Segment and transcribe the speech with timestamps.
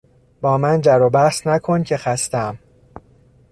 [0.41, 2.59] با من جروبحث نکن که خستهام!